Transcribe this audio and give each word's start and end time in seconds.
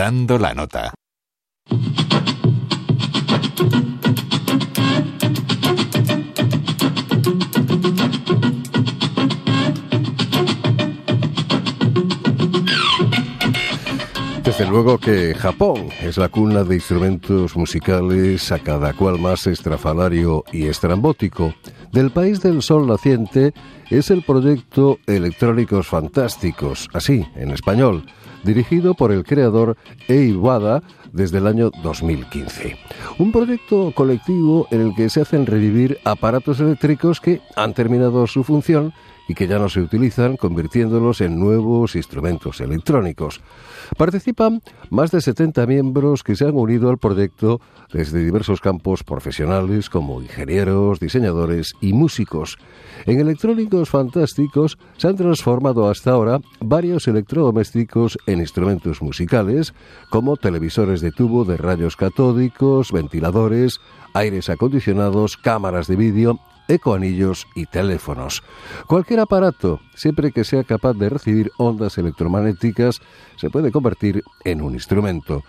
Dando 0.00 0.38
la 0.38 0.54
nota. 0.54 0.94
Desde 14.42 14.66
luego 14.66 14.96
que 14.96 15.34
Japón 15.34 15.90
es 16.00 16.16
la 16.16 16.30
cuna 16.30 16.64
de 16.64 16.76
instrumentos 16.76 17.54
musicales 17.54 18.50
a 18.52 18.58
cada 18.58 18.94
cual 18.94 19.18
más 19.18 19.46
estrafalario 19.46 20.44
y 20.50 20.68
estrambótico. 20.68 21.52
Del 21.92 22.10
país 22.10 22.40
del 22.40 22.62
sol 22.62 22.86
naciente 22.86 23.52
es 23.90 24.10
el 24.10 24.22
proyecto 24.22 24.96
Electrónicos 25.06 25.88
Fantásticos, 25.88 26.88
así, 26.94 27.26
en 27.36 27.50
español, 27.50 28.06
dirigido 28.44 28.94
por 28.94 29.12
el 29.12 29.24
creador 29.24 29.76
Ei 30.08 30.32
Wada 30.32 30.82
desde 31.12 31.38
el 31.38 31.46
año 31.46 31.70
2015. 31.82 32.76
Un 33.18 33.32
proyecto 33.32 33.92
colectivo 33.94 34.66
en 34.70 34.80
el 34.80 34.94
que 34.94 35.10
se 35.10 35.20
hacen 35.20 35.46
revivir 35.46 35.98
aparatos 36.04 36.60
eléctricos 36.60 37.20
que 37.20 37.40
han 37.56 37.74
terminado 37.74 38.26
su 38.26 38.44
función 38.44 38.92
y 39.30 39.34
que 39.34 39.46
ya 39.46 39.60
no 39.60 39.68
se 39.68 39.80
utilizan, 39.80 40.36
convirtiéndolos 40.36 41.20
en 41.20 41.38
nuevos 41.38 41.94
instrumentos 41.94 42.60
electrónicos. 42.60 43.40
Participan 43.96 44.60
más 44.90 45.12
de 45.12 45.20
70 45.20 45.66
miembros 45.66 46.24
que 46.24 46.34
se 46.34 46.46
han 46.46 46.56
unido 46.56 46.90
al 46.90 46.98
proyecto 46.98 47.60
desde 47.92 48.24
diversos 48.24 48.60
campos 48.60 49.04
profesionales 49.04 49.88
como 49.88 50.20
ingenieros, 50.20 50.98
diseñadores 50.98 51.74
y 51.80 51.92
músicos. 51.92 52.58
En 53.06 53.20
electrónicos 53.20 53.88
fantásticos 53.88 54.78
se 54.96 55.06
han 55.06 55.14
transformado 55.14 55.88
hasta 55.88 56.10
ahora 56.10 56.40
varios 56.58 57.06
electrodomésticos 57.06 58.18
en 58.26 58.40
instrumentos 58.40 59.00
musicales, 59.00 59.74
como 60.10 60.38
televisores 60.38 61.00
de 61.02 61.12
tubo 61.12 61.44
de 61.44 61.56
rayos 61.56 61.94
catódicos, 61.94 62.90
ventiladores, 62.90 63.78
aires 64.12 64.50
acondicionados, 64.50 65.36
cámaras 65.36 65.86
de 65.86 65.94
vídeo 65.94 66.40
ecoanillos 66.70 67.46
y 67.54 67.66
teléfonos. 67.66 68.42
Cualquier 68.86 69.20
aparato, 69.20 69.80
siempre 69.94 70.32
que 70.32 70.44
sea 70.44 70.64
capaz 70.64 70.94
de 70.94 71.08
recibir 71.08 71.50
ondas 71.58 71.98
electromagnéticas, 71.98 73.00
se 73.36 73.50
puede 73.50 73.70
convertir 73.70 74.22
en 74.44 74.62
un 74.62 74.74
instrumento. 74.74 75.42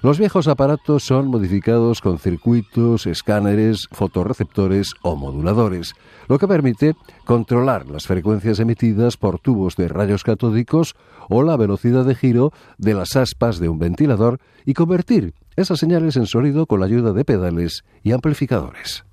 Los 0.00 0.20
viejos 0.20 0.46
aparatos 0.46 1.02
son 1.02 1.26
modificados 1.26 2.00
con 2.00 2.20
circuitos, 2.20 3.08
escáneres, 3.08 3.88
fotorreceptores 3.90 4.94
o 5.02 5.16
moduladores, 5.16 5.94
lo 6.28 6.38
que 6.38 6.46
permite 6.46 6.94
controlar 7.24 7.88
las 7.88 8.06
frecuencias 8.06 8.60
emitidas 8.60 9.16
por 9.16 9.40
tubos 9.40 9.74
de 9.74 9.88
rayos 9.88 10.22
catódicos 10.22 10.94
o 11.28 11.42
la 11.42 11.56
velocidad 11.56 12.04
de 12.04 12.14
giro 12.14 12.52
de 12.78 12.94
las 12.94 13.16
aspas 13.16 13.58
de 13.58 13.68
un 13.68 13.80
ventilador 13.80 14.38
y 14.64 14.74
convertir 14.74 15.34
esas 15.56 15.80
señales 15.80 16.16
en 16.16 16.26
sonido 16.26 16.66
con 16.66 16.78
la 16.78 16.86
ayuda 16.86 17.12
de 17.12 17.24
pedales 17.24 17.82
y 18.04 18.12
amplificadores. 18.12 19.04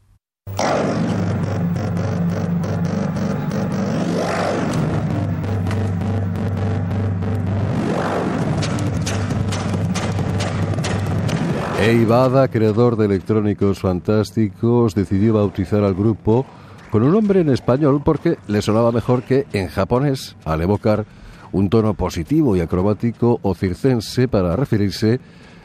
Eivada, 11.79 12.47
creador 12.47 12.95
de 12.95 13.05
electrónicos 13.05 13.79
fantásticos, 13.79 14.95
decidió 14.95 15.33
bautizar 15.33 15.83
al 15.83 15.93
grupo 15.93 16.45
con 16.89 17.03
un 17.03 17.11
nombre 17.11 17.41
en 17.41 17.49
español 17.49 18.01
porque 18.03 18.37
le 18.47 18.61
sonaba 18.61 18.93
mejor 18.93 19.23
que 19.23 19.45
en 19.51 19.67
japonés, 19.67 20.37
al 20.45 20.61
evocar 20.61 21.05
un 21.51 21.69
tono 21.69 21.93
positivo 21.93 22.55
y 22.55 22.61
acrobático 22.61 23.39
o 23.41 23.53
circense 23.55 24.29
para 24.29 24.55
referirse 24.55 25.19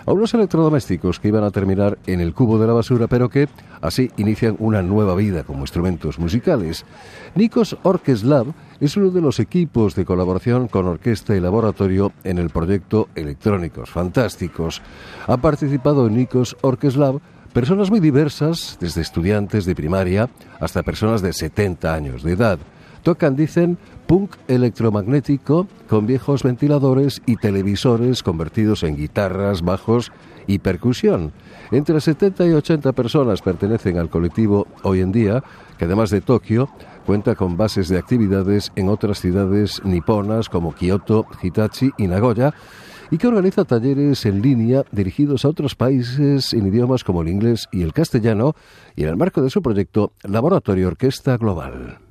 a 0.06 0.12
unos 0.12 0.34
electrodomésticos 0.34 1.20
que 1.20 1.28
iban 1.28 1.44
a 1.44 1.50
terminar 1.50 1.98
en 2.06 2.20
el 2.20 2.34
cubo 2.34 2.58
de 2.58 2.66
la 2.66 2.72
basura, 2.72 3.06
pero 3.06 3.28
que 3.28 3.48
así 3.80 4.10
inician 4.16 4.56
una 4.58 4.82
nueva 4.82 5.14
vida 5.14 5.44
como 5.44 5.60
instrumentos 5.60 6.18
musicales. 6.18 6.84
Nikos 7.34 7.76
Orkeslab 7.82 8.46
es 8.80 8.96
uno 8.96 9.10
de 9.10 9.20
los 9.20 9.40
equipos 9.40 9.94
de 9.94 10.04
colaboración 10.04 10.68
con 10.68 10.86
orquesta 10.86 11.36
y 11.36 11.40
laboratorio 11.40 12.12
en 12.24 12.38
el 12.38 12.50
proyecto 12.50 13.08
Electrónicos 13.14 13.90
Fantásticos. 13.90 14.82
Ha 15.26 15.36
participado 15.36 16.06
en 16.06 16.16
Nikos 16.16 16.56
Orkeslab 16.62 17.20
personas 17.52 17.90
muy 17.90 18.00
diversas, 18.00 18.78
desde 18.80 19.02
estudiantes 19.02 19.64
de 19.64 19.74
primaria 19.74 20.28
hasta 20.60 20.82
personas 20.82 21.20
de 21.22 21.32
70 21.32 21.92
años 21.92 22.22
de 22.22 22.32
edad. 22.32 22.58
Tocan, 23.02 23.34
dicen, 23.34 23.78
punk 24.10 24.34
electromagnético 24.48 25.68
con 25.88 26.04
viejos 26.04 26.42
ventiladores 26.42 27.22
y 27.26 27.36
televisores 27.36 28.24
convertidos 28.24 28.82
en 28.82 28.96
guitarras, 28.96 29.62
bajos 29.62 30.10
y 30.48 30.58
percusión. 30.58 31.30
Entre 31.70 32.00
70 32.00 32.44
y 32.48 32.52
80 32.54 32.92
personas 32.92 33.40
pertenecen 33.40 33.98
al 33.98 34.10
colectivo 34.10 34.66
hoy 34.82 34.98
en 35.00 35.12
día, 35.12 35.44
que 35.78 35.84
además 35.84 36.10
de 36.10 36.22
Tokio, 36.22 36.68
cuenta 37.06 37.36
con 37.36 37.56
bases 37.56 37.88
de 37.88 37.98
actividades 37.98 38.72
en 38.74 38.88
otras 38.88 39.20
ciudades 39.20 39.80
niponas 39.84 40.48
como 40.48 40.74
Kioto, 40.74 41.26
Hitachi 41.40 41.92
y 41.96 42.08
Nagoya, 42.08 42.52
y 43.12 43.18
que 43.18 43.28
organiza 43.28 43.64
talleres 43.64 44.26
en 44.26 44.42
línea 44.42 44.82
dirigidos 44.90 45.44
a 45.44 45.50
otros 45.50 45.76
países 45.76 46.52
en 46.52 46.66
idiomas 46.66 47.04
como 47.04 47.22
el 47.22 47.28
inglés 47.28 47.68
y 47.70 47.82
el 47.82 47.92
castellano, 47.92 48.56
y 48.96 49.04
en 49.04 49.10
el 49.10 49.16
marco 49.16 49.40
de 49.40 49.50
su 49.50 49.62
proyecto 49.62 50.14
Laboratorio 50.24 50.88
Orquesta 50.88 51.36
Global. 51.36 52.09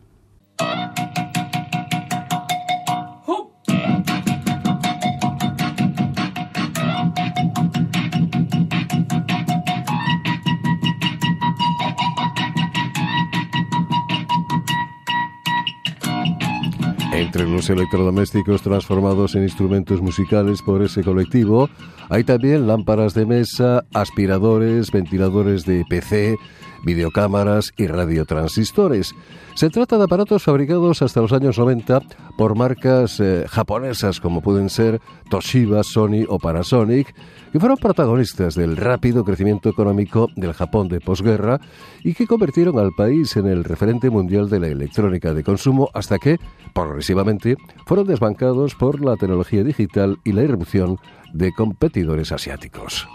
Entre 17.30 17.48
los 17.48 17.70
electrodomésticos 17.70 18.64
transformados 18.64 19.36
en 19.36 19.44
instrumentos 19.44 20.02
musicales 20.02 20.64
por 20.64 20.82
ese 20.82 21.04
colectivo, 21.04 21.70
hay 22.10 22.24
también 22.24 22.66
lámparas 22.66 23.14
de 23.14 23.28
mesa, 23.28 23.86
aspiradores, 23.94 24.90
ventiladores 24.90 25.64
de 25.64 25.86
PC, 25.88 26.38
videocámaras 26.84 27.72
y 27.78 27.88
radiotransistores. 27.88 29.14
Se 29.56 29.70
trata 29.70 29.98
de 29.98 30.06
aparatos 30.06 30.44
fabricados 30.44 31.02
hasta 31.02 31.22
los 31.22 31.34
años 31.34 31.58
90 31.58 32.02
por 32.38 32.56
marcas 32.56 33.20
eh, 33.20 33.46
japonesas 33.50 34.20
como 34.20 34.42
pueden 34.42 34.70
ser 34.70 35.02
Toshiba, 35.30 35.84
Sony 35.84 36.26
o 36.28 36.40
Panasonic, 36.40 37.14
que 37.52 37.60
fueron 37.60 37.78
protagonistas 37.78 38.56
del 38.56 38.78
rápido 38.78 39.24
crecimiento 39.24 39.70
económico 39.70 40.30
del 40.36 40.54
Japón 40.54 40.88
de 40.88 41.02
posguerra 41.02 41.60
y 42.04 42.14
que 42.14 42.28
convirtieron 42.28 42.80
al 42.80 42.92
país 42.92 43.36
en 43.36 43.48
el 43.48 43.64
referente 43.64 44.10
mundial 44.10 44.50
de 44.50 44.60
la 44.60 44.68
electrónica 44.68 45.34
de 45.34 45.44
consumo 45.44 45.90
hasta 45.94 46.20
que, 46.20 46.38
progresivamente, 46.74 47.58
fueron 47.86 48.08
desbancados 48.08 48.76
por 48.76 49.04
la 49.04 49.16
tecnología 49.16 49.64
digital 49.64 50.20
y 50.24 50.32
la 50.32 50.44
irrupción 50.44 50.98
de 51.34 51.52
competidores 51.52 52.32
asiáticos. 52.32 53.08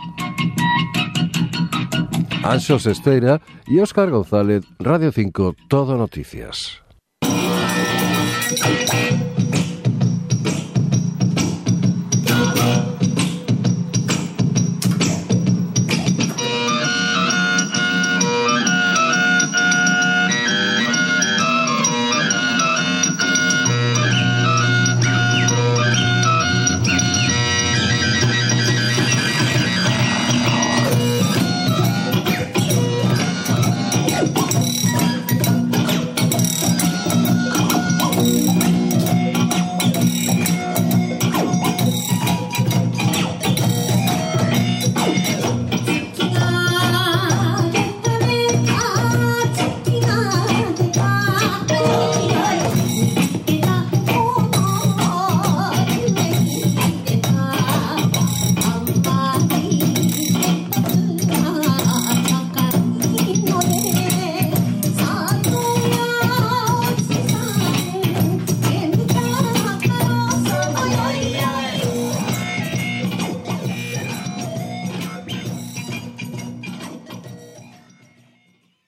Ansos 2.45 2.85
Estera 2.87 3.41
y 3.67 3.81
Óscar 3.81 4.11
González, 4.11 4.65
Radio 4.79 5.11
5, 5.11 5.57
Todo 5.69 5.97
Noticias. 5.97 6.83